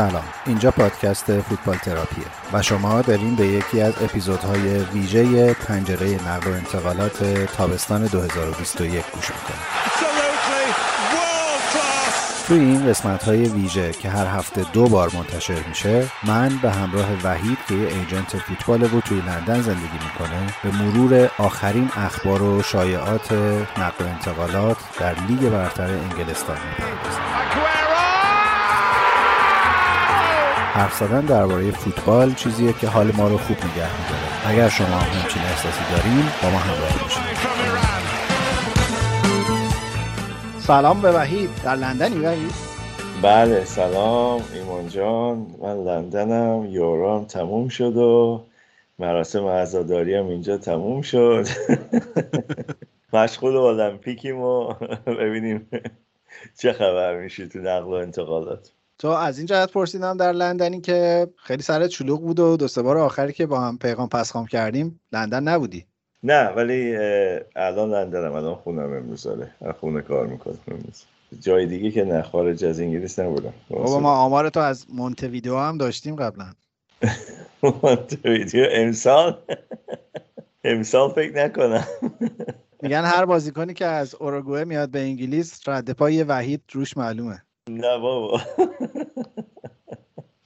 [0.00, 0.24] سلام.
[0.46, 6.54] اینجا پادکست فوتبال تراپیه و شما دارین به یکی از اپیزودهای ویژه پنجره نقل و
[6.54, 7.24] انتقالات
[7.56, 9.90] تابستان 2021 گوش می‌کنید
[12.46, 17.08] توی این قسمت های ویژه که هر هفته دو بار منتشر میشه من به همراه
[17.24, 22.62] وحید که یه ایجنت فوتبال و توی لندن زندگی می‌کنه به مرور آخرین اخبار و
[22.62, 23.32] شایعات
[23.78, 27.79] نقل و انتقالات در لیگ برتر انگلستان می‌پردازیم.
[30.72, 34.46] حرف زدن درباره فوتبال چیزیه که حال ما رو خوب نگه میداره.
[34.46, 37.22] اگر شما همچین احساسی دارین با ما همراه باشید
[40.58, 41.50] سلام به وحید.
[41.64, 42.52] در لندنی وحید؟
[43.22, 44.42] بله سلام.
[44.54, 46.66] ایمان جان من لندنم.
[46.70, 48.44] یورام تموم شد و
[48.98, 51.46] مراسم عزاداری هم اینجا تموم شد.
[53.12, 54.74] مشغول المپیکیم و
[55.06, 55.68] ببینیم
[56.58, 58.72] چه خبر میشی تو نقل و انتقالات.
[59.00, 62.82] تو از این جهت پرسیدم در لندنی که خیلی سرت شلوغ بود و دو سه
[62.82, 65.86] بار آخری که با هم پیغام پسخام کردیم لندن نبودی؟
[66.22, 66.96] نه ولی
[67.56, 71.04] الان لندنم الان خونم امروز آره خونه کار می‌کنم امروز.
[71.40, 73.52] جای دیگه که نه خارج از انگلیس نبودم.
[73.70, 76.46] بابا ما آمار تو از مونتویدیو هم داشتیم قبلا.
[77.82, 79.38] مونتویدیو امسال؟
[80.64, 81.86] امسال فکر نکنم.
[82.82, 87.42] میگن هر بازیکنی که از اوروگوئه میاد به انگلیس رد پای وحید روش معلومه.
[87.76, 88.40] نه بابا.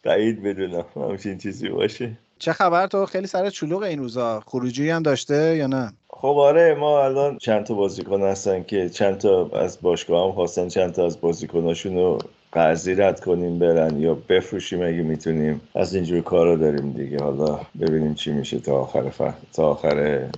[0.03, 2.19] بعید بدونم همچین چیزی باشه.
[2.39, 4.41] چه خبر تو؟ خیلی سر چلوغ این روزا.
[4.47, 9.19] خروجی هم داشته یا نه؟ خب آره ما الان چند تا بازیکن هستن که چند
[9.19, 12.19] تا از باشگاه هم خواستن چند تا از بازیکناشون رو
[12.52, 15.61] قرضی رد کنیم برن یا بفروشیم اگه می‌تونیم.
[15.75, 17.19] از اینجور کارا داریم دیگه.
[17.19, 19.22] حالا ببینیم چی میشه تا آخر ف...
[19.52, 20.28] تا آخر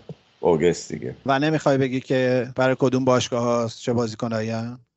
[0.41, 1.15] اوگست دیگه.
[1.27, 4.51] و نمی‌خوای بگی که برای کدوم باشگاه هاست چه بازیکنایی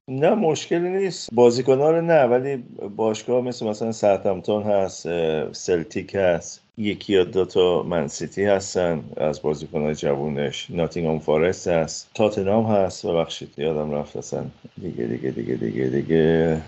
[0.10, 1.30] نه مشکلی نیست.
[1.34, 2.64] بازیکن رو نه ولی
[2.96, 5.08] باشگاه مثل مثلا سرتمتون هست
[5.52, 10.67] سلتیک هست یکی یا دو تا منسیتی هستن از بازیکن های جوونش.
[10.70, 14.45] ناتینگام فارست هست تاتنام هست ببخشید یادم رفت اصلا.
[14.82, 16.62] دیگه دیگه دیگه دیگه دیگه.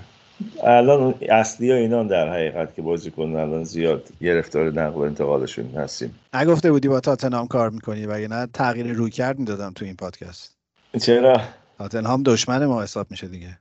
[0.63, 6.19] الان اصلی ها اینا در حقیقت که بازیکن الان زیاد گرفتار نقل و انتقالشون هستیم.
[6.33, 10.55] نگفته بودی با تاتنهام کار می‌کنی وگرنه تغییر رویکرد می‌دادم تو این پادکست.
[11.01, 11.41] چرا؟
[11.81, 13.59] تاتنهام دشمن ما حساب میشه دیگه.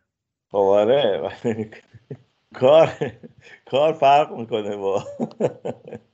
[0.51, 1.31] خب آره
[2.55, 2.93] کار
[3.71, 5.05] کار فرق می‌کنه با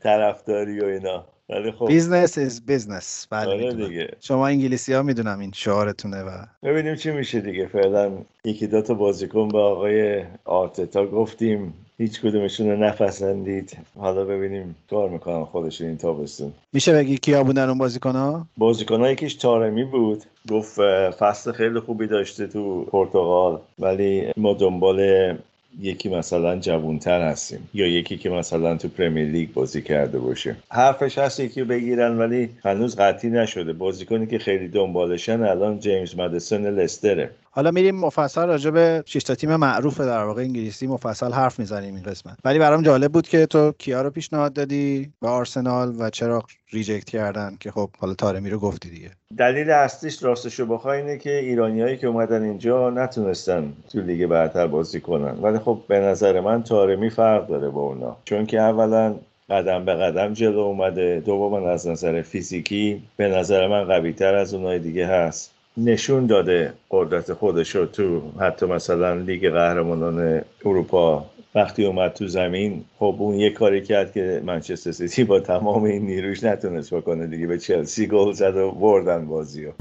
[0.00, 1.25] طرفداری و اینا.
[1.49, 1.87] ولی خب.
[1.87, 4.11] business is business آره دیگه.
[4.21, 6.31] شما انگلیسی ها می‌دونم این شعارتونه و
[6.62, 7.66] ببینیم چی میشه دیگه.
[7.66, 8.12] فعلا
[8.45, 11.86] یکی دو تا بازیکن به آقای آرتتا گفتیم.
[11.99, 13.77] هیچ کدومشون رو نپسندید.
[13.99, 16.53] حالا ببینیم کار می‌کنن خودشون این تابستون.
[16.73, 20.23] میشه بگی کیا بودن اون بازیکن ها بازیکن ها یکیش تارمی بود.
[20.51, 20.81] گفت
[21.11, 23.59] فصل خیلی خوبی داشته تو پرتغال.
[23.79, 25.34] ولی ما دنبال
[25.81, 27.69] یکی مثلا جوونتر هستیم.
[27.75, 30.57] یا یکی که مثلا تو پرمیر لیگ بازی کرده باشه.
[30.69, 33.73] حرفش هست یکی بگیرن ولی هنوز قطعی نشده.
[33.73, 37.31] بازیکنی که خیلی دنبالشن الان جیمز مدیسون لستره.
[37.56, 41.94] حالا میریم مفصل راجع به شش تا تیم معروف در واقع انگلیسی مفصل حرف می‌زنیم
[41.94, 42.39] این قسمت.
[42.44, 47.05] ولی برام جالب بود که تو کیا رو پیشنهاد دادی به آرسنال و چرا reject
[47.05, 51.97] کردن که خب حالا طارمی رو گفتی دیگه؟ دلیل اصلیش راستشو بخوای اینه که ایرانیایی
[51.97, 55.39] که اومدن اینجا نتونستن تو لیگ برتر بازی کنن.
[55.43, 58.16] ولی خب به نظر من طارمی فرق داره با اونا.
[58.25, 59.15] چون که اولا
[59.50, 64.55] قدم به قدم جلو اومده دوم از نظر فیزیکی به نظر من قوی تر از
[64.55, 65.56] اونای دیگه هست.
[65.77, 71.27] نشون داده قدرت خودش رو تو حتی مثلا لیگ قهرمانان اروپا.
[71.55, 76.07] وقتی اومد تو زمین خب اون یه کاری کرد که منچستر سیتی با تمام این
[76.07, 77.47] نیروش نتونست بکنه دیگه.
[77.47, 79.73] به چلسی گل زد و بردن بازی رو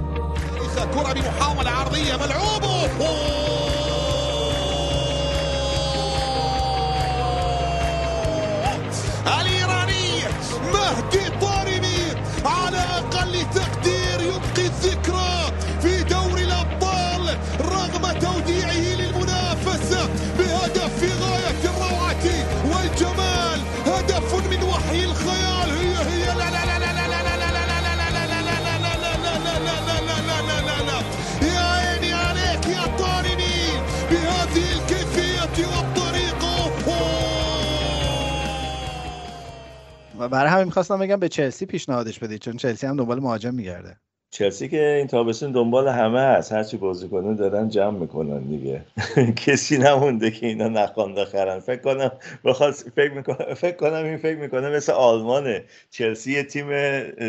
[40.27, 43.97] برای همین می‌خواستم بگم به چلسی پیشنهادش بدید چون چلسی هم دنبال مهاجم میگرده.
[44.31, 48.85] چلسی که این تابستون دنبال همه هست هرچی بازیکنه دارن جمع می‌کنن دیگه.
[49.45, 51.59] کسی نمونده که اینا نخوانده خرن.
[51.59, 52.11] فکر کنم
[52.43, 55.63] بخواد فکر می‌کنم فکر کنم این فکر می‌کنه مثل آلمانه.
[55.89, 56.69] چلسی تیم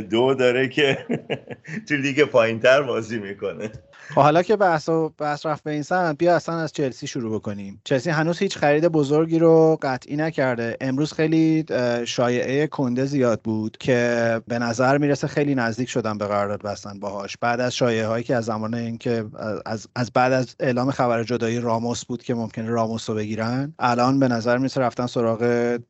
[0.01, 0.99] دو داره که
[1.89, 3.71] تو لیگ پایینتر بازی می‌کنه.
[4.15, 4.89] خب حالا که بحث
[5.19, 7.81] بحث رفت به این سمت بیا اصلا از چلسی شروع بکنیم.
[7.85, 10.77] چلسی هنوز هیچ خرید بزرگی رو قطعی نکرده.
[10.81, 11.65] امروز خیلی
[12.05, 17.37] شایعه کنده زیاد بود که به نظر می‌رسه خیلی نزدیک شدن به قرارداد بستن باهاش.
[17.37, 19.25] بعد از شایعه هایی که از زمان اینکه
[19.67, 24.19] از, از بعد از اعلام خبر جدایی راموس بود که ممکنه راموس رو بگیرن الان
[24.19, 25.43] به نظر می‌رسه رفتن سراغ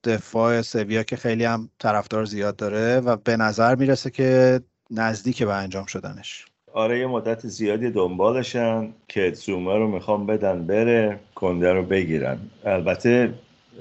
[0.05, 4.61] دفاع سویا که خیلی هم طرفدار زیاد داره و به نظر می‌رسه که
[4.91, 6.47] نزدیک به انجام شدنش.
[6.77, 12.39] آره یه مدت زیادی دنبالشن که زومه رو می‌خوام بدن بره کنده رو بگیرن.
[12.65, 13.35] البته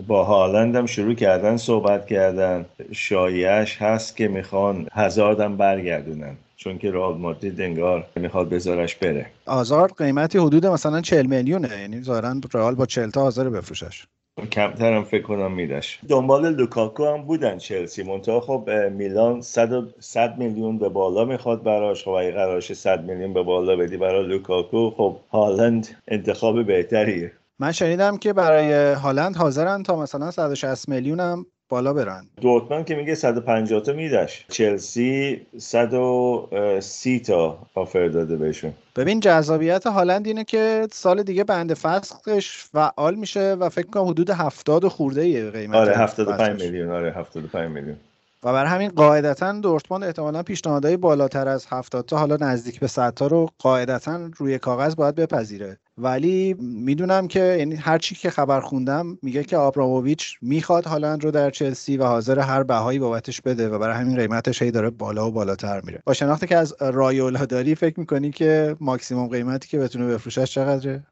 [0.07, 2.65] با هالند شروع کردن صحبت کردن.
[2.91, 6.35] شایعش هست که می‌خوان هزاردم برگردونن.
[6.57, 9.25] چون که رئال مادرید انگار می‌خواد بذارش بره.
[9.45, 11.69] آزار قیمتی حدود مثلا 40 میلیونه.
[11.81, 14.05] یعنی ظاهرا رئال با 40 تا آزار بفروشش.
[14.51, 18.03] کمتر هم فکر کنم میدش دنبال لوکاکو هم بودن چلسی.
[18.03, 22.03] منتها خب میلان 100 میلیون به بالا می‌خواد براش.
[22.03, 27.31] خب اگه قرارش 100 میلیون به بالا بدی برای لوکاکو خب هالند انتخاب بهتریه.
[27.59, 32.27] من شنیدم که برای هالند حاضرن تا مثلا 160 میلیون هم بالا برن.
[32.41, 38.73] دورتموند که میگه 150 تا میدش چلسی 130 تا آفر داده بهشون.
[38.95, 44.29] ببین جذابیت هالند اینه که سال دیگه بند فسخش فعال میشه و فکر کنم حدود
[44.29, 47.97] 70 خورده ای قیمت آره 75 میلیون آره 75 میلیون.
[48.43, 53.13] و برای همین قاعدتا دورتموند احتمالا پیشنهادهای بالاتر از 70 تا حالا نزدیک به 100
[53.13, 55.77] تا رو قاعدتا روی کاغذ باید بپذیره.
[55.97, 61.31] ولی می‌دونم که یعنی هر چی که خبر خوندم میگه که آبراموویچ می‌خواد هالند رو
[61.31, 65.27] در چلسی و حاضر هر بهایی بابتش بده و برای همین قیمتش هی داره بالا
[65.27, 65.99] و بالاتر میره.
[66.05, 71.03] با شناخته که از رایولا داری فکر می‌کنی که ماکسیموم قیمتی که بتونه بفروشش چقدره؟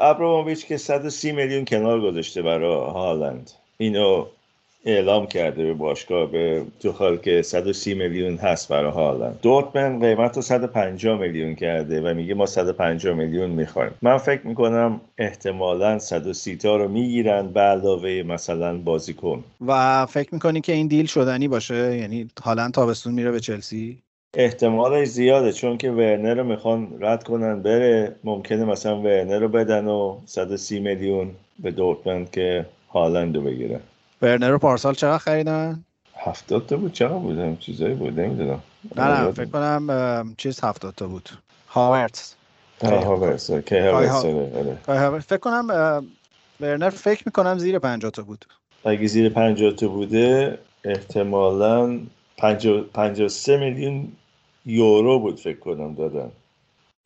[0.00, 3.50] ابراموویچ که 130 میلیون کنار گذاشته برای هالند.
[3.78, 4.26] اینو
[4.84, 10.42] اعلام کرده به باشگاه به توخال که 130 میلیون هست برای هالند دورتمن قیمت رو
[10.42, 13.90] 150 میلیون کرده و میگه ما 150 میلیون می‌خوایم.
[14.02, 19.44] من فکر می‌کنم احتمالا 130 تا رو می‌گیرن به علاوه مثلا بازیکن.
[19.66, 23.98] و فکر می‌کنی که این دیل شدنی باشه؟ یعنی هالند تابستون میره به چلسی؟
[24.34, 28.14] احتمالش زیاده چون که ورنر رو می‌خوان رد کنن بره.
[28.24, 33.80] ممکنه مثلا ورنر رو بدن و 130 میلیون به دورتموند که هالند رو بگیره
[34.22, 35.84] ورنر رو پارسال چقدر خریدن؟
[36.16, 38.62] هفتاد تا بود چقدر بودم چیزایی بود نمی‌دونم.
[38.96, 41.28] نه نه فکر کنم چیز هفتاد تا بود.
[41.68, 42.34] هاورتس
[42.82, 43.50] هاورتس
[45.28, 45.66] فکر کنم
[46.60, 48.44] ورنر فکر می‌کنم زیر 50 تا بود.
[48.84, 52.00] اگه زیر 50 تا بوده احتمالا
[52.36, 54.12] 53 میلیون
[54.66, 56.30] یورو بود فکر کنم دادن.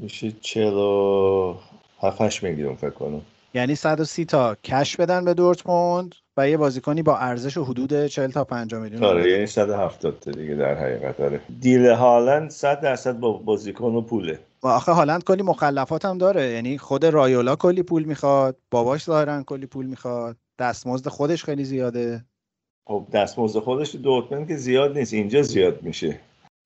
[0.02, 3.22] میشه 47 میلیون فکر کنم.
[3.55, 8.45] یعنی 130 تا کش بدن به دورتموند و یه بازیکنی با ارزش حدود 40 تا
[8.45, 11.41] 50 میلیون آره یعنی 170 تا دیگه در حقیقت آره.
[11.61, 14.39] دیل هالند 100 درصد با بازیکن و پوله.
[14.62, 19.43] و آخه هالند کلی مخلفات هم داره یعنی خود رایولا کلی پول می‌خواد باباش ظاهرا
[19.43, 22.25] کلی پول می‌خواد دستمزد خودش خیلی زیاده.
[22.87, 26.21] خب دستمزد خودش دورتموند که زیاد نیست اینجا زیاد میشه.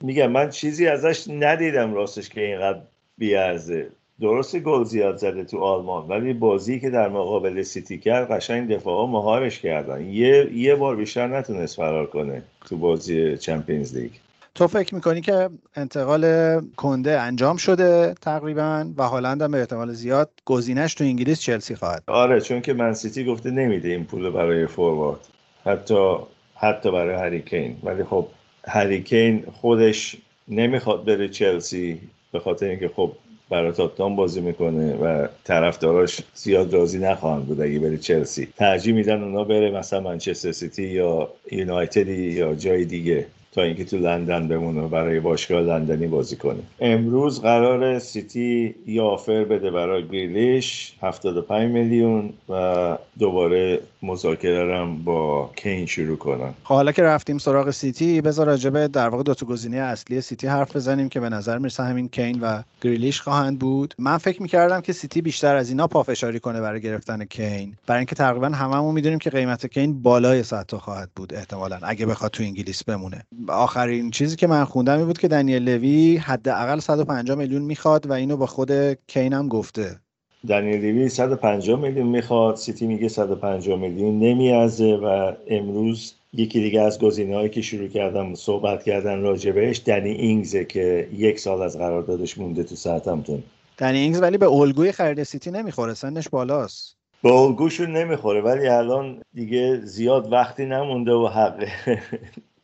[0.05, 2.81] میگم من چیزی ازش ندیدم راستش که اینقدر
[3.19, 3.91] بیارزه.
[4.21, 9.07] درست گل زیاد زده تو آلمان ولی بازی که در مقابل سیتی کرد قشنگ دفاعا
[9.07, 10.07] مهارش کردن.
[10.11, 14.11] یه یه بار بیشتر نتونست فرار کنه تو بازی چمپیونز لیگ.
[14.55, 20.31] تو فکر می‌کنی که انتقال کنده انجام شده تقریبا و هالند هم به احتمال زیاد
[20.45, 24.67] گزینش تو انگلیس چلسی خواهد آره چون که من سیتی گفته نمیده این پول برای
[24.67, 25.21] فوروارد.
[25.65, 26.17] حتی
[26.55, 28.27] حتی برای هری کین ولی خب
[28.69, 30.17] هری کین خودش
[30.49, 32.01] نمی‌خواد بره چلسی
[32.33, 33.13] به خاطر اینکه خب
[33.51, 38.49] برای تاتنهام بازی می‌کنه و طرفداراش زیاد راضی نخواهند بود اگه بره چلسی.
[38.57, 43.27] ترجیح میدن اونا بره مثلا منچستر سیتی یا یونایتدی یا جای دیگه.
[43.53, 46.61] تا اینکه تو لندن بمونه برای باشگاه لندنی بازی کنه.
[46.81, 55.51] امروز قراره سیتی یه offer بده برای گریلیش 75 میلیون و دوباره مذاکره هم با
[55.57, 56.55] کین شروع کنن.
[56.65, 60.21] خب، حالا که رفتیم سراغ سیتی بذار راجع به در واقع دو تا گزینه اصلی
[60.21, 63.95] سیتی حرف بزنیم که به نظر می‌رسه همین کین و گریلیش خواهند بود.
[63.99, 67.75] من فکر می‌کردم که سیتی بیشتر از اینا پافشاری کنه برای گرفتن کین.
[67.87, 72.07] برای اینکه تقریبا هممون می‌دونیم که قیمت کین بالای 100 تا خواهد بود احتمالا اگه
[72.07, 73.25] بخواد تو انگلیس بمونه.
[73.49, 78.37] آخرین چیزی که من خوندم بود که دنیل لوی حداقل 150 میلیون می‌خواد و اینو
[78.37, 78.73] با خود
[79.07, 80.01] کین هم گفته.
[80.49, 86.99] دنیل لوی 150 میلیون می‌خواد سیتی میگه 150 میلیون نمی‌ارزه و امروز یکی دیگه از
[86.99, 92.39] گزینه‌هایی که شروع کردن صحبت کردن راجع بهش دنی اینگزه که یک سال از قراردادش
[92.39, 93.43] مونده تو ساوتهمپتون
[93.79, 96.97] دنی اینگز ولی به الگوی خرید سیتی نمی‌خوره سنش بالاست.
[97.23, 101.65] به الگوشون نمی‌خوره ولی الان دیگه زیاد وقتی نمونده و حق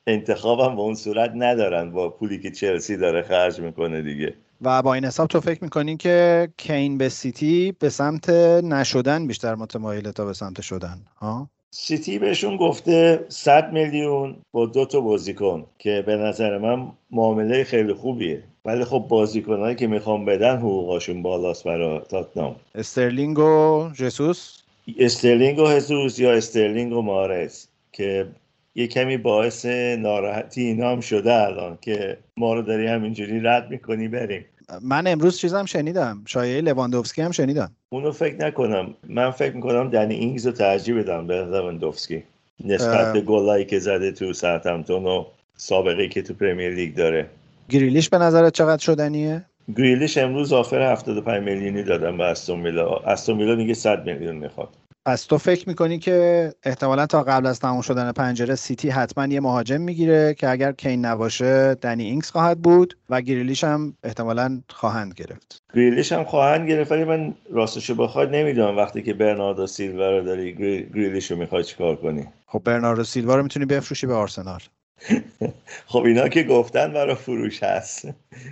[0.06, 1.90] انتخابم به اون صورت ندارن.
[1.90, 4.34] با پولی که چلسی داره خرج می‌کنه دیگه.
[4.62, 8.30] و با این حساب تو فکر می‌کنی که کین به سیتی به سمت
[8.64, 14.84] نشدن بیشتر متمایله تا به سمت شدن ها؟ سیتی بهشون گفته 100 میلیون با دو
[14.84, 18.42] تا بازیکن که به نظر من معامله خیلی خوبیه.
[18.64, 24.62] ولی خب بازیکنهایی که می‌خوان بدن حقوقاشون بالاست برای تاتنهام استرلینگ و جسوس؟
[24.99, 28.26] استرلینگ و جسوس یا استرلینگ و محرز که
[28.74, 29.66] یه کمی باعث
[29.98, 34.44] ناراحتی اینا هم شده الان که ما رو داری همینجوری رد می‌کنی بریم.
[34.82, 36.22] من امروز چیزم شنیدم.
[36.26, 37.72] شایعه لواندوفسکی هم شنیدم.
[37.88, 38.94] اونو فکر نکنم.
[39.08, 42.22] من فکر می‌کنم دنی اینگز رو ترجیح بدم به لواندوفسکی.
[42.64, 45.24] نسبت به گلایی که زده تو ساوتهمپتون و
[45.56, 47.26] سابقه که تو پرمیر لیگ داره.
[47.68, 49.44] گریلیش به نظرت چقدر شدنیه؟
[49.76, 52.96] گریلیش امروز offer 75 میلیونی دادن به استون ویلا.
[52.96, 54.68] استون ویلا میگه 100 میلیون می‌خواد.
[55.06, 59.40] پس تو فکر می‌کنی که احتمالا تا قبل از تمام شدن پنجره سیتی حتما یه
[59.40, 65.14] مهاجم می‌گیره که اگر کین نباشه دنی اینکس خواهد بود و گریلیش هم احتمالا خواهند
[65.14, 65.62] گرفت.
[65.75, 70.54] گریلیش هم خواهند گرفت ولی من راستشو بخواد نمی‌دونم وقتی که برناردو سیلوا رو داری
[70.94, 72.26] گریلیش رو می‌خوای چیکار کنی.
[72.46, 74.61] خب برناردو سیلوا رو می‌تونی بفروشی به آرسنال.
[75.87, 78.08] خب اینا که گفتن برای فروش هست.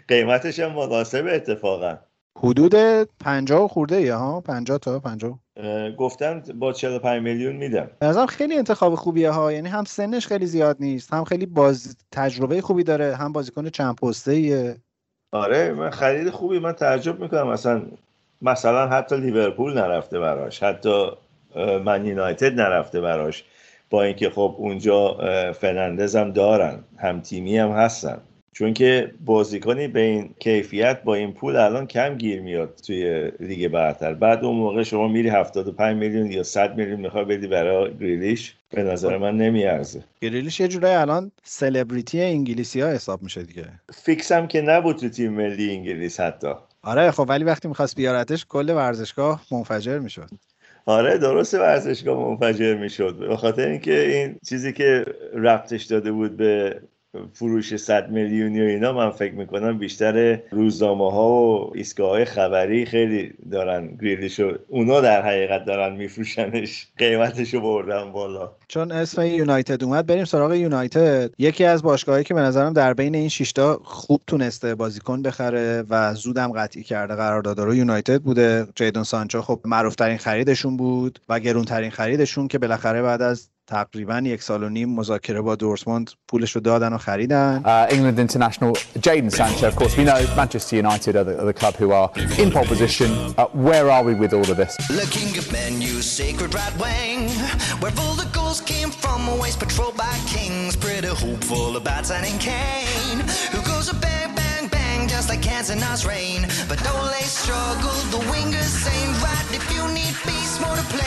[0.09, 1.99] قیمتش هم مناسب اتفاقا.
[2.39, 2.75] حدود
[3.21, 5.39] 50 خورده یا ها 50 تا 50
[5.99, 7.91] گفتن با 45 میلیون میدم.
[7.99, 9.53] به خیلی انتخاب خوبیه ها.
[9.53, 13.97] یعنی هم سنش خیلی زیاد نیست هم خیلی باز تجربه خوبی داره هم بازیکن چند
[13.97, 14.77] پسته ایه
[15.33, 17.49] آره من خرید خوبی من تعجب می‌کنم.
[17.49, 17.83] مثلا
[18.43, 21.07] مثلا حتی لیورپول نرفته براش حتی
[21.85, 23.45] من یونایتد نرفته براش
[23.91, 25.17] با اینکه خب اونجا
[25.53, 28.21] فرناندز هم دارن هم تیمی هم هستن.
[28.53, 33.69] چون که بازیکنی به این کیفیت با این پول الان کم گیر میاد توی لیگ
[33.69, 34.15] برتر.
[34.15, 38.83] بعد اون موقع شما میری 75 میلیون یا 100 میلیون می‌خوای بدی برای گریلیش به
[38.83, 40.05] نظر من نمیارزه.
[40.21, 43.65] گریلیش یه جورایی الان سلبریتی انگلیسی ها حساب میشه دیگه.
[43.95, 46.53] فیکس هم که نبود تو تیم ملی انگلیس حتی.
[46.83, 50.29] آره خب ولی وقتی می‌خواست بیارتش کل ورزشگاه منفجر می‌شد.
[50.87, 53.19] آره درست ورزشگاه منفجر می‌شد.
[53.19, 55.05] به خاطر اینکه این چیزی که
[55.35, 56.81] ربطش داده بود به
[57.33, 63.33] فروش 100 میلیونی و اینا من فکر می‌کنم بیشتر روزنامه ها و ایستگاه خبری خیلی
[63.51, 66.87] دارن گریلیشو اونا در حقیقت دارن میفروشنش.
[66.99, 68.51] قیمتشو بردن بالا.
[68.69, 71.31] چون اسم یونایتد اومد بریم سراغ یونایتد.
[71.39, 76.15] یکی از باشگاهایی که به نظرم در بین این شیشتا خوب تونسته بازیکن بخره و
[76.15, 78.67] زودم قطعی کرده قرارداد رو یونایتد بوده.
[78.75, 83.49] جیدون سانچو خب معروف ترین خریدشون بود و گرون ترین خریدشون که بالاخره بعد از
[83.72, 88.32] تقریبا یک سال و نیم مذاکره با دورتموند پولش رو دادن و خریدن uh, England
[88.32, 91.92] international Jadon Sancho of course we know Manchester United are the, are the club who
[91.92, 92.10] are
[92.42, 96.52] in pole position uh, where are we with all of this looking at menu sacred
[96.60, 97.20] right wing
[97.82, 103.20] where all the goals came from always patrolled by kings pretty hopeful about signing Kane
[103.54, 108.22] who goes a bang bang bang just like Cantona's rain but no they struggle the
[108.32, 111.01] wingers ain't right if you need peace more to play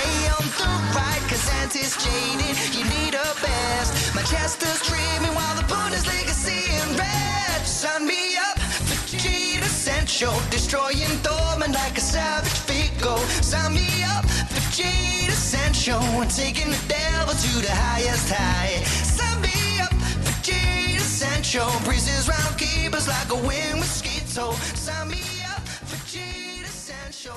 [4.14, 11.74] Manchester's dreaming while the Bundesliga seeing red sign me up for Gita Sancho destroying Dortmund
[11.74, 17.52] like a savage Figo sign me up for Gita Sancho and taking the devil to
[17.66, 18.82] the highest high
[19.16, 25.22] sign me up for Gita Sancho breezes round keepers like a wing mosquito sign me
[25.54, 27.34] up for Gita Sancho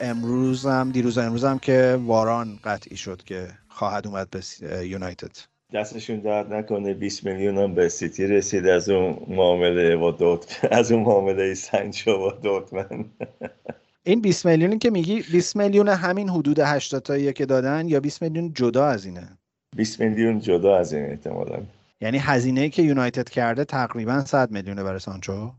[0.00, 4.41] امروز هم دیروز امروز هم که واران قطعی شد که خواهد اومد به
[4.87, 5.37] یونایتد.
[5.73, 8.67] دستشون درد نکنه 20 میلیون هم به سیتی رسید.
[8.67, 13.05] از اون معامله با دوت از اون معامله سنچو با دوتمن
[14.03, 18.21] این 20 میلیونی که میگی 20 میلیون همین حدود 80 تاییه که دادن یا 20
[18.21, 19.37] میلیون جدا از اینه؟
[19.75, 21.63] 20 میلیون جدا از این احتمالاً.
[22.01, 25.51] یعنی هزینه که یونایتد کرده تقریبا 100 میلیونه برای سانچو؟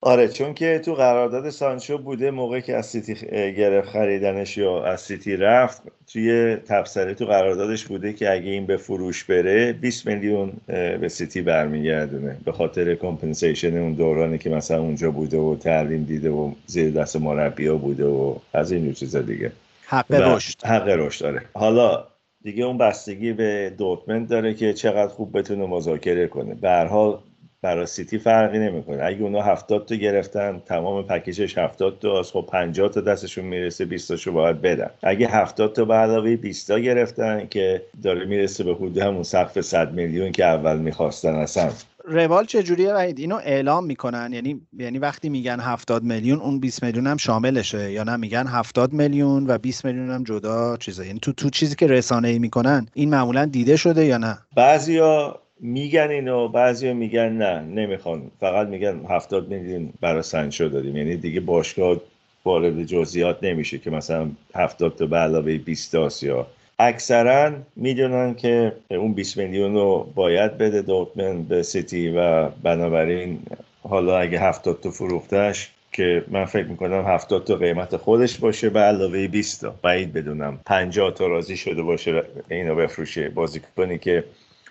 [0.00, 3.14] آره چون که تو قرارداد سانچو بوده موقعی که از سیتی
[3.52, 8.76] گرفت خریدنش یا از سیتی رفت توی تبصره تو قراردادش بوده که اگه این به
[8.76, 10.52] فروش بره 20 میلیون
[11.00, 12.36] به سیتی برمیگردونه.
[12.44, 17.16] به خاطر compensation اون دورانی که مثلا اونجا بوده و تعلیم دیده و زیر دست
[17.16, 19.52] مربیا بوده و از این چیزا دیگه.
[19.86, 20.64] حق رشد.
[20.64, 22.04] حق رشد داره حالا
[22.42, 26.54] دیگه اون بستگی به دورتموند داره که چقدر خوب بتونه مذاکره کنه.
[26.54, 27.18] به هر حال
[27.66, 29.04] برای سیتی فرقی نمی‌کنه.
[29.04, 33.84] اگه اونا 70 تا گرفتن تمام پکیجش 70 تا از خب 50 تا دستشون می‌رسه
[33.84, 34.90] 20 تاشو باید بدن.
[35.02, 39.60] اگه 70 تا به علاوه 20 تا گرفتن که داره می‌رسه به حدود همون سقف
[39.60, 41.70] 100 میلیون که اول می‌خواستن اصلا.
[42.04, 44.30] روال چجوریه وحید؟ اینو اعلام می‌کنن.
[44.32, 47.92] یعنی یعنی وقتی میگن 70 میلیون اون 20 میلیون هم شاملشه.
[47.92, 51.06] یا نه میگن 70 میلیون و 20 میلیون هم جدا چیزه.
[51.06, 55.40] یعنی تو تو چیزی که رسانه ای می‌کنن این معمولا دیده شده یا نه؟ بعضیا
[55.60, 58.30] میگن اینو بعضی میگن نه نمی‌خوان.
[58.40, 60.96] فقط میگن هفتاد میلیون برای سنچو دادیم.
[60.96, 62.00] یعنی دیگه باشگاه
[62.44, 66.46] وارد جزئیات نمیشه که مثلا هفتاد تا به علاوه 20 یا.
[66.78, 73.38] اکثرا می‌دونن که اون 20 میلیون رو باید بده دورتموند به سیتی و بنابراین
[73.82, 78.80] حالا اگه هفتاد تا فروختش که من فکر می‌کنم هفتاد تا قیمت خودش باشه به
[78.80, 79.74] علاوه 20 تا.
[79.82, 83.28] بعید بدونم 50 تا راضی شده باشه اینو بفروشه.
[83.28, 84.24] بازیکنی که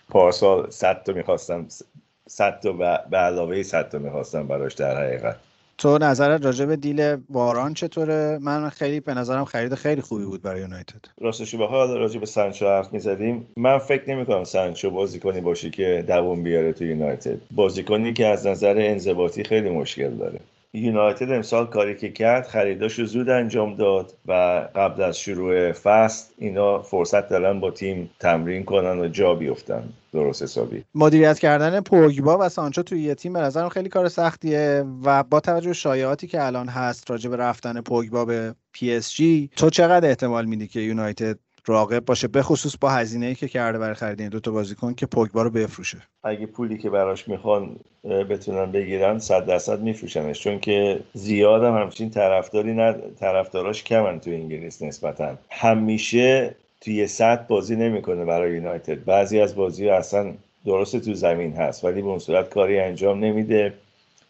[0.10, 1.68] پارسال 100 تا می‌خواستم
[2.30, 2.72] 100 تا
[3.12, 5.36] به علاوه 100 تا می‌خواستم براش در حقیقت.
[5.78, 10.42] تو نظرت راجع به دیل واران چطوره؟ من خیلی به نظرم خرید خیلی خوبی بود
[10.42, 11.06] برای یونایتد.
[11.22, 13.48] راستش به حال راجع به سانچو حرف می‌زدیم.
[13.58, 17.38] من فکر نمی کنم سانچو بازیکنی باشه که دووم بیاره تو یونایتد.
[17.52, 20.40] بازیکنی که از نظر انضباطی خیلی مشکل داره.
[20.76, 24.34] یونایتد امسال کاری که کرد خریداشو زود انجام داد و
[24.76, 29.84] قبل از شروع فصل اینا فرصت دارن با تیم تمرین کنن و جا بیفتن.
[30.16, 30.84] درست حسابی.
[30.96, 35.40] مدیریت کردن پوگبا و سانچو توی یه تیم به نظرم خیلی کار سختیه و با
[35.40, 39.70] توجه به شایعاتی که الان هست راجع به رفتن پوگبا به پی اس جی تو
[39.70, 43.96] چقدر احتمال میدی که یونایتد راغب باشه به خصوص با هزینه ای که کرده برای
[43.96, 45.98] خرید این دو تا بازیکن که پوگبا رو بفروشه.
[46.24, 50.40] اگه پولی که براش می‌خوان بتونن بگیرن صد درصد میفروشنش.
[50.40, 55.38] چون که زیاد هم همچین طرفداری نه طرفداراش کمن تو انگلیس نسبتا.
[55.50, 59.04] همیشه توی سطح بازی نمی‌کنه برای یونایتد.
[59.06, 60.34] بعضی از بازی اصلا
[60.66, 63.74] درست تو زمین هست ولی به اون صورت کاری انجام نمیده.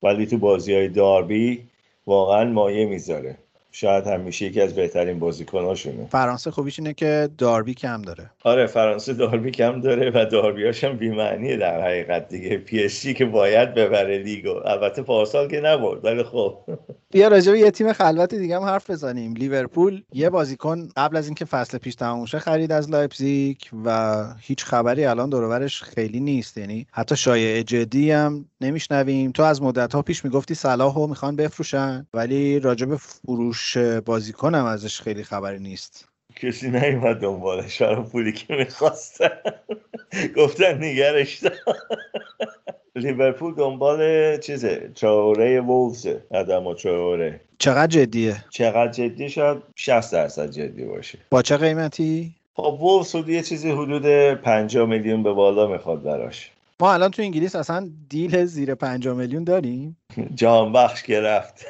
[0.03, 1.63] ولی تو بازی های داربی
[2.07, 3.37] واقعا مایه می‌ذاره.
[3.75, 6.07] شاید همیشه یکی از بهترین بازیکناشونه.
[6.11, 8.31] فرانسه خوبیش اینه که داربی کم داره.
[8.43, 12.57] آره فرانسه داربی کم داره و داربیاش هم بی‌معنیه در حقیقت دیگه.
[12.57, 14.55] پی که باید ببره لیگو.
[14.65, 16.57] البته پارسال که نبرد ولی خب.
[17.11, 19.33] بیا راجع به یه تیم خلوت دیگه هم حرف بزنیم.
[19.33, 24.65] لیورپول یه بازیکن قبل از اینکه فصل پیش تموم شه خرید از لایپزیگ و هیچ
[24.65, 26.57] خبری الان دور خیلی نیست.
[26.57, 29.31] یعنی حتی شایعه جدی هم نمیشنویم.
[29.31, 33.64] تو از مدت ها پیش می‌گفتی صلاحو می‌خوان بفروشن ولی راجع به فروش
[34.05, 36.07] بازیکنم ازش خیلی خبری نیست.
[36.35, 39.29] کسی نیومد دنبالش برای پولی که می‌خواستن.
[40.35, 41.43] گفتن نگرش
[42.95, 47.41] لیورپول دنبال چیزه؟ تراوره وولفزه ادم تراوره.
[47.59, 51.17] چقدر جدیه؟ چقدر جدی؟ شاید 60 درصد جدی باشه.
[51.29, 56.51] با چه قیمتی؟ خب وولفز یه چیزی حدود 50 میلیون به بالا می‌خواد براش.
[56.79, 59.97] ما الان تو انگلیس اصلا دیل زیر 50 میلیون داریم.
[60.35, 61.65] جان بخش گرفت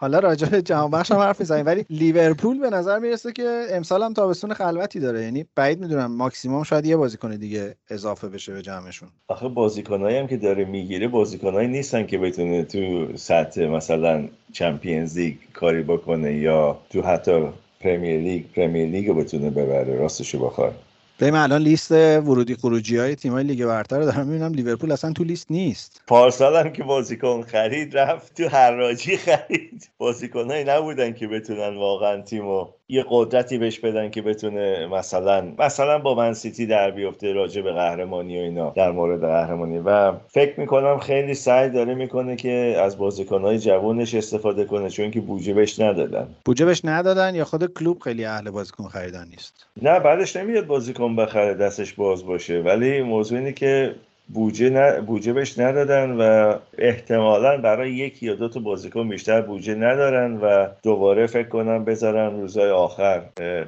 [0.00, 1.66] حالا راجع به جهان بخش هم حرف می‌زنیم.
[1.66, 5.22] ولی لیورپول به نظر می‌رسه که امسال هم تابستون خلوتی داره.
[5.22, 9.08] یعنی بعید می‌دونم ماکسیموم شاید یه بازیکن دیگه اضافه بشه به جمعشون.
[9.28, 15.34] آخه بازیکنایی هم که داره می‌گیره بازیکنایی نیستن که بتونه تو سطح مثلا چمپیونز لیگ
[15.54, 17.48] کاری بکنه یا تو حتی
[17.80, 19.96] پرمیر لیگ پرمیر لیگ بتونه ببره.
[19.96, 20.74] راستشو بخواد
[21.18, 24.52] بریم الان لیست ورودی خروجی های تیم های لیگ برتر رو دارم می‌بینم.
[24.54, 26.02] لیورپول اصلا تو لیست نیست.
[26.06, 29.90] پارسال هم که بازیکن خرید رفت تو حراجی خرید.
[29.98, 36.14] بازیکنهایی نبودن که بتونن واقعا تیمو یه قدرتی بهش بدن که بتونه مثلا مثلا با
[36.14, 39.78] من سیتی در بیفته راجع به قهرمانی و اینا در مورد قهرمانی.
[39.78, 45.20] و فکر می‌کنم خیلی سعی داره می‌کنه که از بازیکنهای جوانش استفاده کنه چون که
[45.20, 46.28] بودجه بهش ندادن.
[46.44, 51.16] بودجه بهش ندادن یا خود کلوب خیلی اهل بازیکن خریدن نیست؟ نه بعدش نمیاد بازیکن
[51.16, 52.60] بخره دستش باز باشه.
[52.60, 53.94] ولی موضوع اینه که
[54.28, 55.00] بودجه ن...
[55.00, 60.66] بودجه بهش ندادن و احتمالا برای یک یا دو تا بازیکن بیشتر بودجه ندارن و
[60.82, 63.18] دوباره فکر کنم بذارن روزای آخر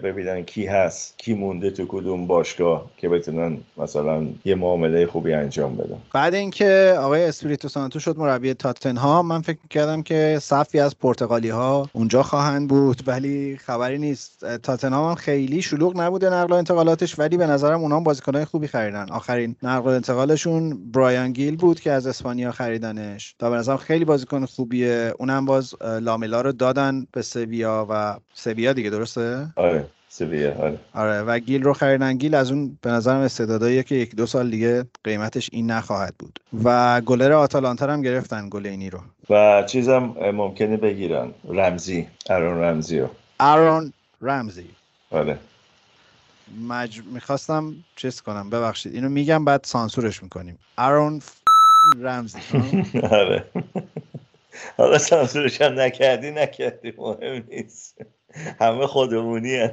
[0.03, 5.77] ببینن کی هست کی مونده تو کدوم باشگاه که بتونن مثلا یه معامله خوبی انجام
[5.77, 5.97] بدن.
[6.15, 11.49] بعد اینکه آقای اسپریتو سانتو شد مربی تاتنهام من فکر کردم که صفی از پرتغالی
[11.49, 14.57] ها اونجا خواهند بود ولی خبری نیست.
[14.57, 19.07] تاتنهام هم خیلی شلوغ نبوده نقل و انتقالاتش ولی به نظرم اونها بازیکنای خوبی خریدن.
[19.11, 23.35] آخرین نقل و انتقالشون ایشون برایان گیل بود که از اسپانیا خریدنش.
[23.39, 25.15] تا به نظرم خیلی بازیکن خوبیه.
[25.19, 30.79] اونم باز لاملا رو دادن به سویا و سویا دیگه درسته؟ آره سویا آره.
[30.95, 32.19] آره و گیل رو خریدن.
[32.19, 36.41] گیل از اون به نظرم استعداداییه که یک دو سال دیگه قیمتش این نخواهد بود.
[36.65, 39.01] و گلر آتالانتا هم گرفتن گل اینی رو.
[39.31, 41.29] و چیزم ممکنه بگیرن.
[41.49, 43.09] رمزی ارون رمزی رو.
[43.41, 44.71] ارون رمزی.
[45.11, 45.39] آره.
[46.69, 47.03] مج...
[47.13, 48.95] می‌خواستم چیز کنم ببخشید.
[48.95, 50.59] اینو میگم بعد سانسورش می‌کنیم.
[50.79, 51.23] ارون
[52.01, 52.39] رمزی
[53.11, 53.45] آره.
[54.77, 56.93] حالا سانسورش هم نکردی نکردی.
[56.99, 57.99] مهم نیست.
[58.61, 59.49] همه خودمونی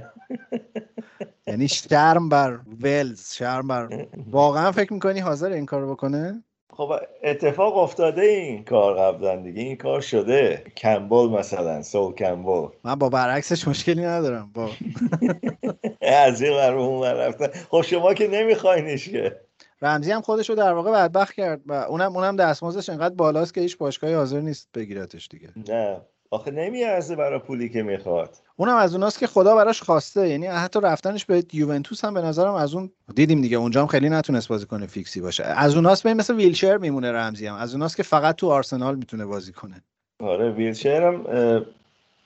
[1.48, 6.92] یعنی شرم بر ولز شرم بر واقعا فکر می‌کنی حاضر این کار بکنه؟ خب
[7.24, 9.62] اتفاق افتاده این کار قبلا دیگه.
[9.62, 10.64] این کار شده.
[10.78, 14.70] کمبل مثلا سول کمبل من با برعکسش مشکلی ندارم با
[16.10, 17.48] از این ور اون رفتن.
[17.70, 19.40] خب شما که نمیخواینش که.
[19.82, 23.62] رمزی هم خودش رو در واقع بدبخت کرد و اونم اونم دستمزدش انقدر بالاست که
[23.62, 25.50] هیچ باشگاهی حاضر نیست بگیرتش دیگه.
[25.70, 26.02] نه.
[26.32, 28.30] آخه نمیارزه برای پولی که می‌خواد.
[28.56, 30.30] اونم از اوناست که خدا براش خواسته.
[30.30, 33.58] یعنی حتی رفتنش به یوونتوس هم به نظرم از اون دیدیم دیگه.
[33.58, 35.44] اونجا هم خیلی نتونست بازی کنه فیکسی باشه.
[35.44, 37.56] از اوناست به مثل ویلچر میمونه رمزی هم.
[37.56, 39.84] از اوناست که فقط تو آرسنال می‌تونه بازی کنه.
[40.20, 41.26] آره ویلچر هم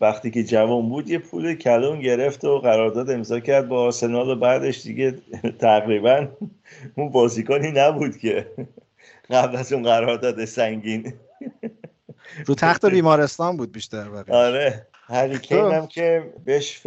[0.02, 4.36] وقتی که جوان بود یه پول کلون گرفت و قرارداد امضا کرد با آرسنال و
[4.36, 5.16] بعدش دیگه
[5.60, 6.28] تقریبا
[6.98, 8.52] اون بازیکنی نبود که
[9.30, 11.14] قبل از اون قرارداد سنگین
[12.46, 14.36] رو تخت بیمارستان بود بیشتر بقیه.
[14.36, 16.82] آره هری کین هم که بهش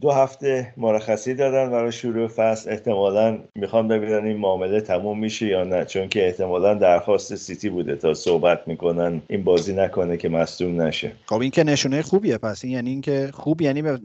[0.00, 2.70] دو هفته مرخصی دادن برای شروع فصل.
[2.70, 7.96] احتمالا می‌خوان ببینن این معامله تموم میشه یا نه چون که احتمالا درخواست سیتی بوده
[7.96, 9.22] تا صحبت می‌کنن.
[9.28, 11.12] این بازی نکنه که مصدوم نشه.
[11.26, 12.38] خب این که نشونه خوبیه.
[12.38, 13.98] پس این یعنی اینکه خوب یعنی به,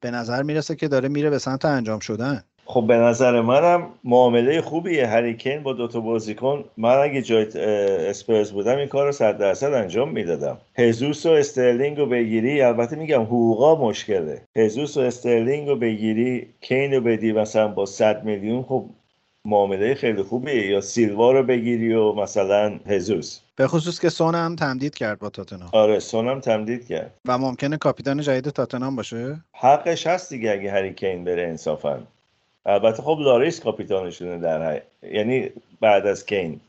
[0.00, 2.42] به نظر می‌رسه که داره میره به سمت انجام شدن.
[2.70, 5.06] خب به نظر منم معامله خوبیه.
[5.06, 7.46] هری کین با دوتا بازیکن من اگه جای
[8.08, 10.58] اسپرز بودم این کار رو صد درصد انجام می‌دادم.
[10.78, 14.42] ژسوس و استرلینگ رو بگیری البته میگم حقوقا مشکله.
[14.56, 18.84] ژسوس و استرلینگ رو بگیری کین رو بدی مثلا با 100 میلیون خب
[19.44, 20.66] معامله خیلی خوبیه.
[20.66, 23.40] یا سیلوا رو بگیری و مثلا ژسوس.
[23.56, 27.14] به خصوص که سون هم تمدید کرد با تاتنام آره سون هم تمدید کرد.
[27.28, 31.98] و ممکنه کاپیتان جدید تاتنام باشه؟ حقش هست دیگه اگه هری کین بره انصافا.
[32.68, 34.80] البته خب لوریس کاپیتانشونه در های...
[35.14, 35.50] یعنی
[35.80, 36.60] بعد از کین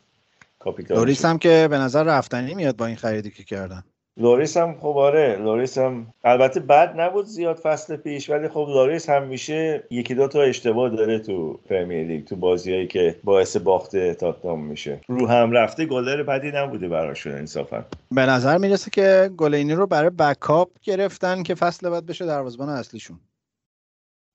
[0.59, 3.83] کاپیتان لوریس هم که به نظر رفتنی میاد با این خریدی که کردن.
[4.17, 9.09] لوریس هم خب آره لوریس هم البته بد نبود زیاد فصل پیش ولی خب لوریس
[9.09, 14.11] هم میشه یکی دو تا اشتباه داره تو پرمیر لیگ تو بازیایی که باعث باخت
[14.11, 14.99] تاتنام میشه.
[15.07, 17.85] رو هم رفته گلر بدی نبوده براشون انصافا.
[18.11, 23.19] به نظر می‌رسه که گلینی رو برای بکاپ گرفتن که فصل بعد بشه دروازه‌بان اصلیشون.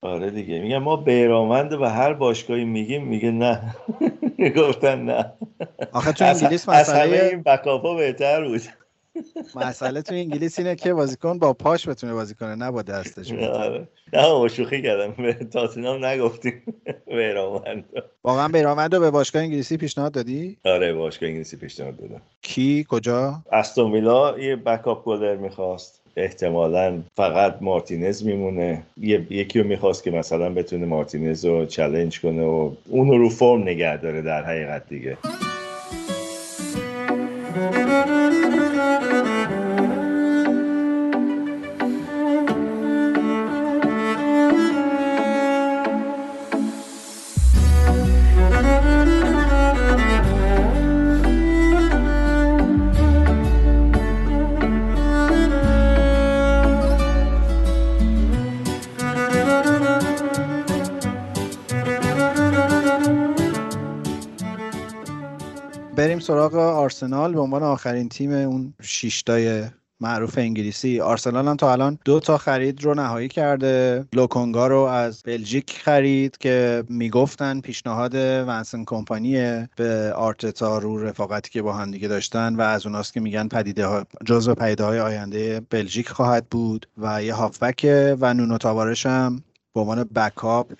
[0.05, 0.59] آره دیگه.
[0.61, 3.75] میگم ما بیرامند و هر باشگاهی میگیم میگه نه.
[4.57, 5.33] گفتن نه.
[5.93, 8.61] آخه تو انگلیس مسئله این بکاپا بهتر بود.
[9.55, 13.89] مسئله تو انگلیس اینه که بازیکن با پاش بتونه بازی کنه نه با دستش آره.
[14.13, 15.13] نه با شوخی کردم.
[15.25, 16.63] به تاتنام نگفتیم.
[17.07, 17.85] بیرامند
[18.25, 22.23] واقعا بیرامند رو به باشگاه انگلیسی پیشنهاد دادی؟ آره باشگاه انگلیسی پیشنهاد دادم.
[22.43, 26.04] کی؟ کجا؟ استون ویلا یه بکاپ گلر می‌خواست.
[26.17, 28.83] احتمالا فقط مارتینز میمونه.
[29.31, 33.97] یکی رو می‌خواست که مثلا بتونه مارتینز رو چلنج کنه و اون رو فرم نگه
[33.97, 35.17] داره در حقیقت دیگه.
[66.25, 67.33] سراغ آرسنال.
[67.33, 69.65] به عنوان آخرین تیم اون شیشتای
[70.01, 71.01] معروف انگلیسی.
[71.01, 74.05] آرسنال هم تا الان دو تا خرید رو نهایی کرده.
[74.13, 81.63] لوکونگا رو از بلژیک خرید که می‌گفتن پیشنهاد ونسن کمپانی به آرتتا رو رفاقتی که
[81.63, 85.61] با هم دیگه داشتن و از اوناست که میگن پدیده ها جزو پدیده های آینده
[85.71, 86.87] بلژیک خواهد بود.
[86.99, 87.87] و یه هافبک
[88.21, 89.43] و نونو تاوارش هم
[89.75, 90.73] به عنوان بکاپ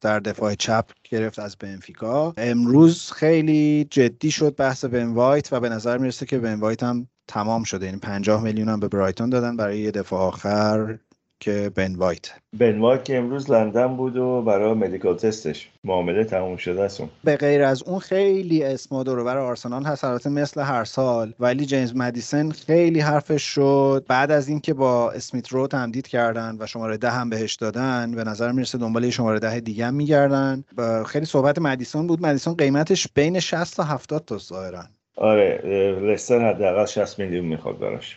[0.00, 2.34] در دفاع چپ گرفت از بنفیکا.
[2.36, 7.08] امروز خیلی جدی شد بحث بن وایت و به نظر می‌رسه که بن وایت هم
[7.28, 7.86] تمام شده.
[7.86, 10.98] یعنی 50 میلیون هم به برایتون دادن برای یه دفاع آخر.
[11.40, 16.56] که بن وایت بن وایت که امروز لندن بود و برای medical تستش معامله تموم
[16.56, 20.84] شده است به غیر از اون خیلی اسم دور برای آرسنال هست البته مثل هر
[20.84, 21.32] سال.
[21.40, 24.04] ولی جیمز مدیسن خیلی حرفش شد.
[24.08, 28.24] بعد از اینکه با اسمیت رو تمدید کردن و شماره ده هم بهش دادن به
[28.24, 30.64] نظر می‌رسه دنبال شماره ده دیگه هم میگردن.
[31.06, 32.22] خیلی صحبت مدیسون بود.
[32.26, 34.84] مدیسون قیمتش بین 60 تا 70 تا ظاهرا.
[35.16, 35.60] آره
[36.02, 38.16] لستر حداقل 60 میلیون می‌خواد براش.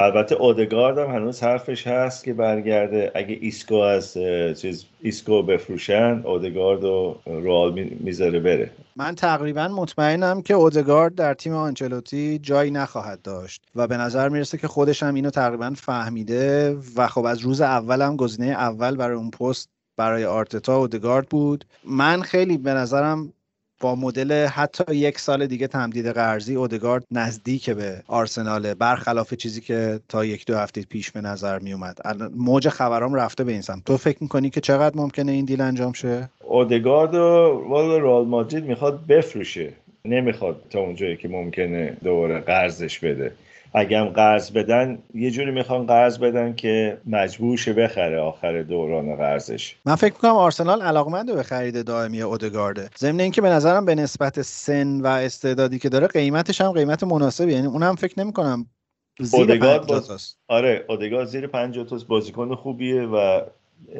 [0.00, 3.12] البته اودگارد هم هنوز حرفش هست که برگرده.
[3.14, 4.12] اگه ایسکو از
[4.60, 8.70] چیز ایسکو بفروشن اودگارد و رئال می‌ذاره بره.
[8.96, 14.58] من تقریبا مطمئنم که اودگارد در تیم آنچلوتی جایی نخواهد داشت و به نظر می‌رسه
[14.58, 19.16] که خودش هم اینو تقریبا فهمیده و خب از روز اول هم گزینه اول برای
[19.16, 21.64] اون پست برای آرتتا اودگارد بود.
[21.84, 23.32] من خیلی به نظرم
[23.80, 30.00] با مدل حتی یک سال دیگه تمدید قرضی اودگارد نزدیک به آرسناله برخلاف چیزی که
[30.08, 31.98] تا یک دو هفته پیش به نظر می اومد
[32.36, 33.84] موج خبرام رفته به این سمت.
[33.84, 37.18] تو فکر می‌کنی که چقدر ممکنه این دیل انجام شه؟ اودگارد و
[37.68, 39.72] والا رئال مادرید می‌خواد بفروشه.
[40.04, 43.32] نمی‌خواد تا اونجایی که ممکنه دوباره قرضش بده.
[43.74, 49.76] اگه قرض بدن یه جوری می‌خوان قرض بدن که مجبور شه بخره آخر دوران قرضش.
[49.86, 54.42] من فکر می‌کنم آرسنال علاقمند به خرید دائمی اودگارده ضمن اینکه به نظرم به نسبت
[54.42, 57.52] سن و استعدادی که داره قیمتش هم قیمت مناسبی.
[57.52, 58.66] یعنی اونم فکر نمی‌کنم
[59.20, 60.34] زیر اودگارد 50 باز-.
[60.48, 62.06] آره اودگارد زیر 50 تاست.
[62.06, 63.40] بازیکن خوبیه و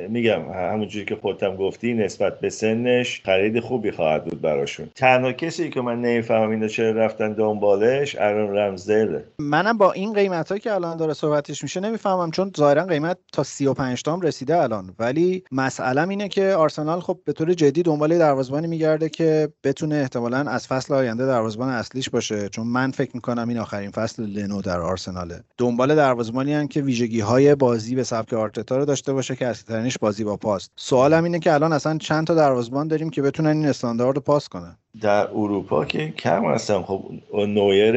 [0.09, 4.89] میگم همونجوری که خودتم گفتی نسبت به سنش خرید خوبی خواهد بود براشون.
[4.95, 10.49] تنها کسی که من نمی‌فهمم اینا چرا رفتن دنبالش ارون رمزدله منم با این قیمت
[10.49, 14.95] هایی که الان داره صحبتش میشه نمی‌فهمم چون ظاهرا قیمت تا 35 تام رسیده الان.
[14.99, 20.39] ولی مسئله اینه که آرسنال خب به طور جدی دنبال دروازه‌بانی میگرده که بتونه احتمالاً
[20.39, 22.49] از فصل آینده دروازه‌بان اصلیش باشه.
[22.49, 25.41] چون من فکر می‌کنم این آخرین فصل لنو در آرسناله.
[25.59, 30.25] دنبال دروازه‌بانی که ویژگی های بازی به سبک آرتتا رو داشته باشه که ترینش بازی
[30.25, 34.17] با پاست سوالم اینه که الان اصلا چند تا دروازه‌بان داریم که بتونن این استاندارد
[34.17, 36.83] رو پاس کنن؟ در اروپا که کم هستن.
[36.83, 37.97] خب نویر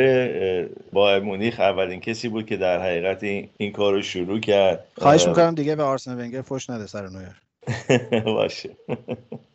[0.93, 4.83] با مونیخ اولین کسی بود که در حقیقت این, این کار رو شروع کرد.
[4.97, 7.42] خواهش اه، می‌کنم دیگه به آرسن ونگر فوش نده سر نویر.
[8.25, 8.69] باشه.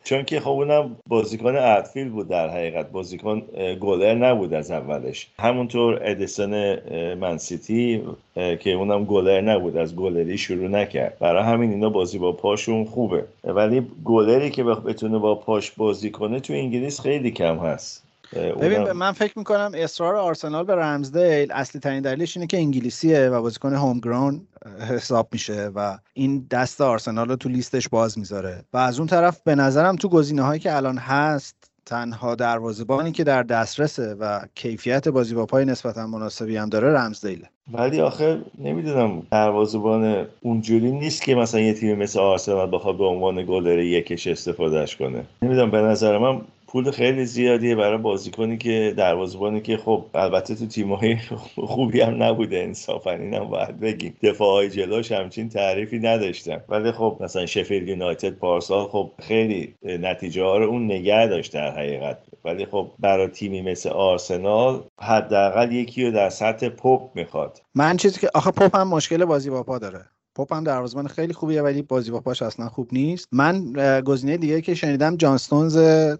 [0.03, 2.91] چون که خب اونم بازیکن ادفیل بود در حقیقت.
[2.91, 3.41] بازیکن
[3.81, 5.27] گلر نبود از اولش.
[5.39, 6.75] همونطور ادیسون
[7.13, 8.03] منسیتی
[8.35, 9.77] که اونم گلر نبود.
[9.77, 11.17] از گلری شروع نکرد.
[11.19, 13.23] برای همین اینا بازی با پاشون خوبه.
[13.43, 18.08] ولی گلری که بتونه با پاش بازی کنه تو انگلیس خیلی کم هست.
[18.35, 23.41] ببین من فکر می‌کنم اصرار آرسنال به رمزدیل اصلی ترین دلیلش اینه که انگلیسیه و
[23.41, 24.47] بازیکن هوم گراون
[24.89, 28.63] حساب میشه و این دست آرسنال رو تو لیستش باز می‌ذاره.
[28.73, 33.23] و از اون طرف به نظرم تو گزینه هایی که الان هست تنها دروازه‌بانی که
[33.23, 37.49] در دسترسه و کیفیت بازی با پای نسبتا مناسبی هم داره رمزدیله.
[37.73, 43.45] ولی آخه نمی‌دونم دروازه‌بان اونجوری نیست که مثلا یه تیم مثل آرسنال بخواد به عنوان
[43.45, 45.23] گلر یکش استفادهش کنه.
[45.41, 50.67] نمی‌دونم به نظر من پول خیلی زیادیه برای بازیکنی که دروازه‌بانی که خب البته تو
[50.67, 51.17] تیم‌های
[51.73, 54.17] خوبی هم نبوده انصافا اینم باید بگیم.
[54.23, 56.63] دفاعهای جلوش همچین تعریفی نداشتن.
[56.69, 61.71] ولی خب مثلا شفیلد یونایتد پارسال خب خیلی نتیجه ها رو اون نگه داشت در
[61.71, 62.17] حقیقت.
[62.45, 67.61] ولی خب برای تیمی مثل آرسنال حداقل یکی رو در سطح پپ می‌خواد.
[67.75, 70.05] من چیزی که آخه پاپ هم مشکل بازی با پا داره.
[70.39, 73.27] پاپ هم دروازه‌بان خیلی خوبیه ولی بازی با پاش اصلا خوب نیست.
[73.31, 73.73] من
[74.05, 75.77] گزینه دیگه که شنیدم جانستونز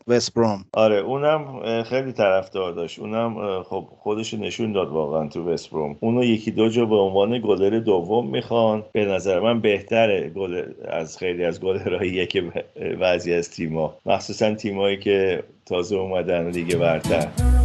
[0.07, 2.99] وست بروم آره اونم خیلی طرفدار داشت.
[2.99, 7.79] اونم خب خودش نشون داد واقعا تو وستبروم اونو یکی دو جا به عنوان گلر
[7.79, 8.83] دوم می‌خوان.
[8.91, 12.51] به نظر من بهتره گل از خیلی از گلرهاییه که
[12.99, 17.58] بعضی از تیما مخصوصا تیمایی که تازه اومدن لیگ برتر.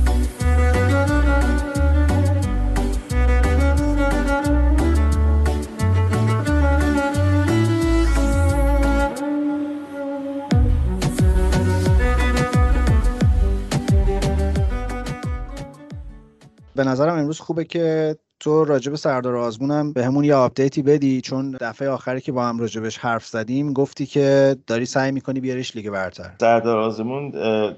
[16.76, 21.20] به نظرم امروز خوبه که تو راجع به سردار آزمونم به همون یه آپدیتی بدی
[21.20, 25.40] چون دفعه آخری که با هم راجع بهش حرف زدیم گفتی که داری سعی می‌کنی
[25.40, 26.30] بیاریش لیگ برتر.
[26.40, 27.34] سردار آزمون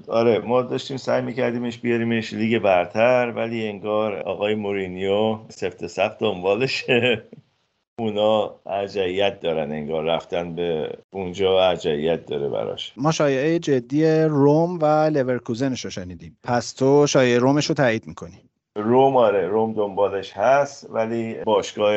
[0.07, 7.23] آره ما داشتیم سعی میکردیمش بیاریمش لیگ برتر ولی انگار آقای مورینیو سفت سخت دنبالشه.
[7.99, 12.93] اونا ارجحیت دارن انگار رفتن به اونجا ارجحیت داره براش.
[12.97, 16.37] ما شایعه جدی روم و لورکوزنش رو شنیدیم.
[16.43, 18.46] پس تو شایعه رومش رو تایید می‌کنی.
[18.77, 21.95] روم آره روم دنبالش هست ولی باشگاه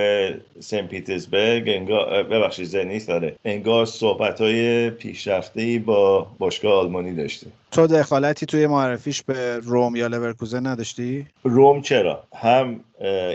[0.61, 7.87] سن پیترزبرگ انگار ببخشید زنیت داره انگار صحبت های پیشرفته با باشگاه آلمانی داشته تو
[7.87, 12.81] دخالتی توی معرفیش به روم یا لورکوزن نداشتی؟ روم چرا هم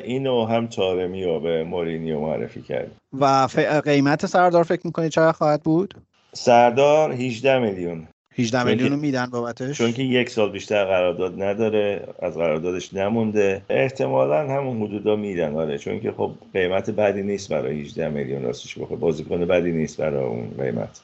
[0.04, 3.60] اینو هم تارمی رو به مورینیو معرفی کرد و ف...
[3.60, 5.94] قیمت سردار فکر می‌کنی چقدر خواهد بود؟
[6.34, 11.44] سردار 18 میلیون 18 چون میلیون رو میدن بابتش؟ چون که یک سال بیشتر قرارداد
[11.44, 13.62] نداره از قراردادش نمونده.
[13.70, 15.78] احتمالا همون حدودا میدن آره.
[15.78, 20.24] چون که خب قیمت بدی نیست برای 18 میلیون راستش بخوای بازیکن بدی نیست برای
[20.24, 21.02] اون قیمت.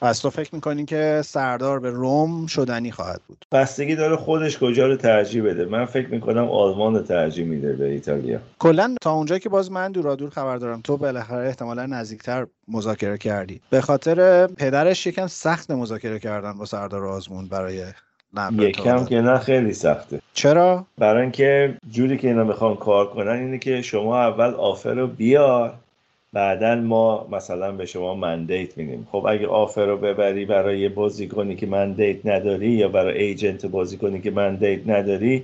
[0.00, 4.86] پس تو فکر می‌کنی که سردار به روم شدنی خواهد بود؟ بستگی داره خودش کجا
[4.86, 5.64] رو ترجیح بده.
[5.64, 8.38] من فکر می‌کنم آلمان رو ترجیح میده به ایتالیا.
[8.58, 13.60] کلا تا اونجایی که باز من دورادور خبر دارم تو بالاخره احتمالا نزدیکتر مذاکره کردی.
[13.70, 17.84] به خاطر پدرش یکم سخت مذاکره کردن با سردار آزمون برای
[18.52, 19.04] یکم.
[19.04, 20.20] که نه خیلی سخته.
[20.34, 25.06] چرا؟ برای اینکه جوری که اینا می‌خوان کار کنن اینه که شما اول آفر رو
[25.06, 25.74] بیار
[26.32, 29.08] بعدا ما مثلا به شما mandate میدیم.
[29.12, 34.30] خب اگه offer رو ببری برای بازیکنی که mandate نداری یا برای agent بازیکنی که
[34.30, 35.42] mandate نداری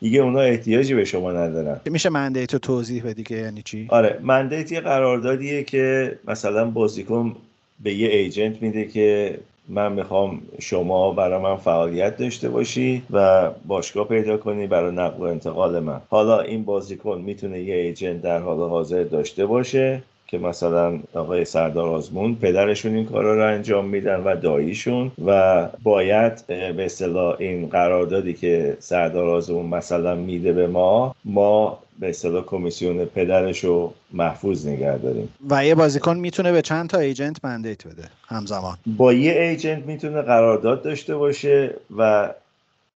[0.00, 1.80] دیگه اونا احتیاجی به شما ندارن.
[1.90, 7.36] میشه mandate و توضیح بدی که یعنی چی؟ آره mandate یه قراردادیه که مثلا بازیکن
[7.82, 14.08] به یه agent میده که من می‌خوام شما برای من فعالیت داشته باشی و باشگاه
[14.08, 16.00] پیدا کنی برای نقل و انتقال من.
[16.08, 20.02] حالا این بازیکن می‌تونه یه agent در حال حاضر داشته باشه.
[20.26, 26.46] که مثلا آقای سردار آزمون پدرشون این کارا رو انجام میدن و داییشون و باید
[26.46, 33.04] به اصطلاح این قراردادی که سردار آزمون مثلا میده به ما ما به اصطلاح کمیسیون
[33.04, 35.28] پدرش رو محفوظ نگه داریم.
[35.50, 40.22] و یه بازیکن می‌تونه به چند تا ایجنت مندیت بده همزمان؟ با یه ایجنت می‌تونه
[40.22, 42.30] قرارداد داشته باشه و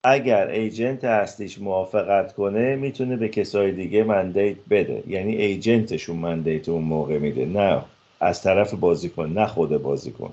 [0.05, 5.03] اگر ایجنت اصلیش موافقت کنه می‌تونه به کسای دیگه مندیت بده.
[5.07, 7.47] یعنی ایجنتشون مندیت اون موقع میده.
[7.47, 7.81] نه
[8.21, 10.33] از طرف بازیکن نه خود بازیکن.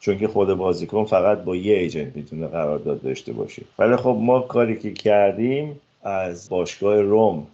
[0.00, 3.62] چون که خود بازیکن فقط با یه ایجنت می‌تونه قرارداد داشته باشه.
[3.78, 7.46] ولی خب ما کاری که کردیم از باشگاه روم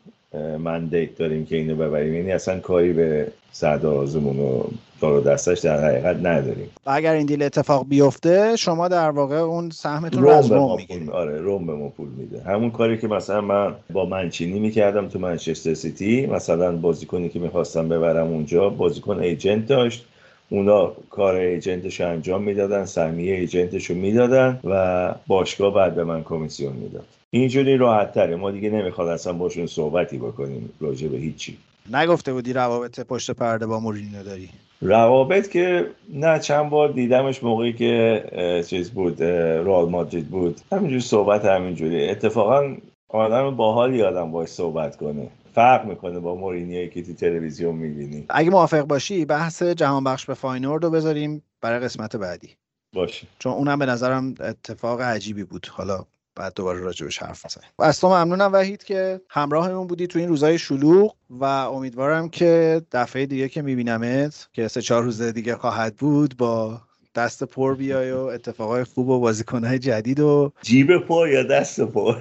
[0.59, 2.15] مندیت داریم که اینو ببریم.
[2.15, 4.63] یعنی اصلا کاری به سردار آزمون و
[5.01, 6.71] دار دستش در حقیقت نداریم.
[6.87, 11.11] و اگر این دیل اتفاق بیفته شما در واقع اون سهمتون رو از روم می‌گیرید.
[11.11, 12.43] آره روم به ما پول میده.
[12.43, 17.89] همون کاری که مثلا من با منچینی می‌کردم تو منچستر سیتی مثلا بازیکنی که می‌خواستم
[17.89, 20.05] ببرم اونجا بازیکن ایجنت داشت.
[20.51, 26.73] اونا کار ایجنتش انجام می‌دادن سهمیه ایجنتش رو می‌دادن و باشگاه بعد به من کمیسیون
[26.73, 27.05] می‌داد.
[27.31, 31.59] اینجوری راحت تره ما دیگه نمی‌خواد اصلا باشون صحبتی بکنیم راجع به هیچی.
[31.93, 34.49] نگفته بودی روابط پشت پرده با مورینیو داری؟
[34.81, 40.61] روابط که نه چند بار دیدمش موقعی که چیز بود رئال مادرید بود.
[40.73, 42.09] همینجوری صحبت همینجوری.
[42.09, 42.77] اتفاقا
[43.09, 45.29] آدم باحالی آدم باش صحبت کنه.
[45.55, 48.25] فرق می‌کنه با مورینیوی که تو تلویزیون می‌بینی.
[48.29, 52.49] اگه موافق باشی بحث جهان بخش به فاینورد رو بذاریم برای قسمت بعدی.
[52.95, 53.27] باشه.
[53.39, 55.67] چون اونم به نظرم اتفاق عجیبی بود.
[55.71, 56.05] حالا
[56.39, 60.59] بعد دوباره راجبش حرف بزنیم از تو ممنونم وحید که همراهمون بودی تو این روزای
[60.59, 66.37] شلوغ و امیدوارم که دفعه دیگه که میبینمت که سه چهار روز دیگه خواهد بود
[66.37, 66.81] با
[67.15, 72.17] دست پر بیای و اتفاقای خوب و بازیکنهای جدید و جیب پر یا دست پر؟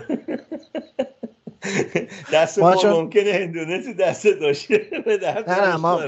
[2.34, 2.92] دست ما چون...
[2.92, 4.88] ممکنه هندونه دست داشته
[5.48, 6.02] نه نه ما,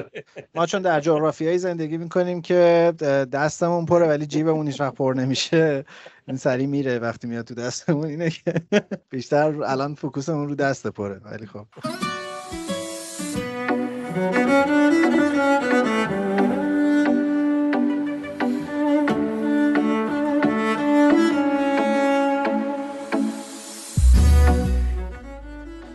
[0.55, 2.93] ما چون در جغرافیایی زندگی می‌کنیم که
[3.33, 5.85] دستمون پره ولی جیبمون هیچ وقت پر نمیشه.
[6.27, 8.53] این سری میره وقتی میاد تو دستمون اینه که
[9.11, 11.65] بیشتر الان فوکوسمون رو دست پره ولی خب.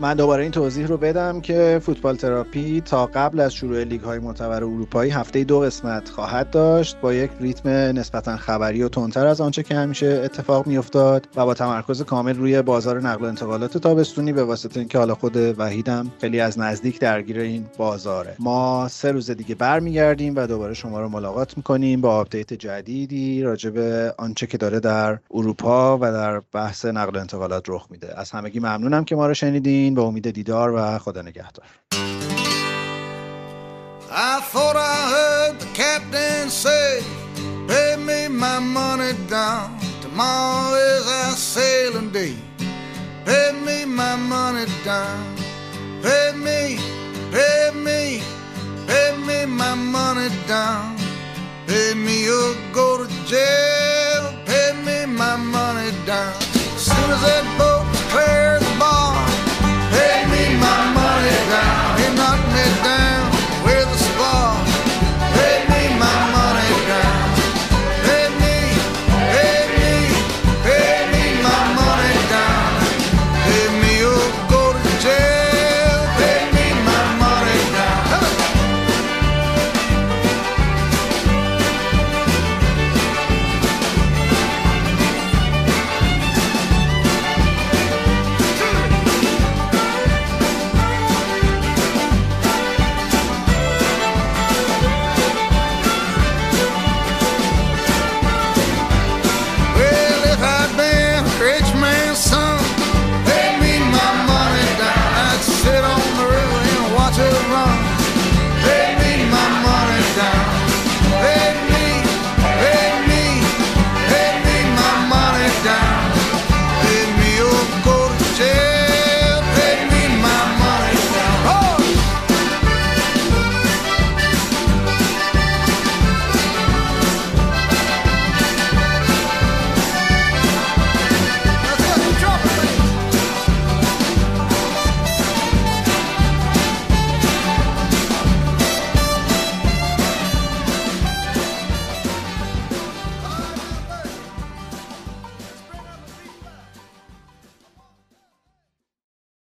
[0.05, 4.19] من دوباره این توضیح رو بدم که فوتبال تراپی تا قبل از شروع لیگ های
[4.19, 9.41] معتبر اروپایی هفته دو قسمت خواهد داشت با یک ریتم نسبتا خبری و تندتر از
[9.41, 14.33] آنچه که همیشه اتفاق میافتاد و با تمرکز کامل روی بازار نقل و انتقالات تابستونی
[14.33, 18.37] به واسطه اینکه حالا خود وحیدم خیلی از نزدیک درگیر این بازاره.
[18.39, 23.71] ما سه روز دیگه برمیگردیم و دوباره شما رو ملاقات می‌کنیم با update جدیدی راجع
[23.71, 28.21] به آنچه که داره در اروپا و در بحث نقل و انتقالات رخ میده.
[28.21, 29.94] از همگی ممنونم که ما رو شنیدین.
[29.95, 31.65] به امید دیدار و خدا نگهدار.
[53.35, 53.84] Pay.